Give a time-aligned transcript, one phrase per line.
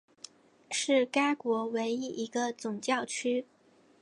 [0.71, 3.45] 是该国唯一一个总教区。